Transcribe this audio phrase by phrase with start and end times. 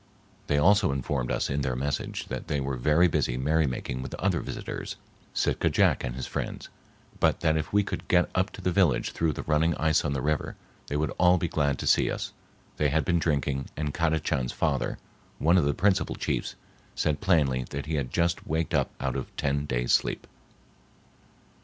[0.47, 4.39] They also informed us in their message that they were very busy merrymaking with other
[4.41, 4.95] visitors,
[5.31, 6.69] Sitka Jack and his friends,
[7.19, 10.13] but that if we could get up to the village through the running ice on
[10.13, 10.55] the river,
[10.87, 12.33] they would all be glad to see us;
[12.77, 14.97] they had been drinking and Kadachan's father,
[15.37, 16.55] one of the principal chiefs,
[16.95, 20.25] said plainly that he had just waked up out of a ten days' sleep.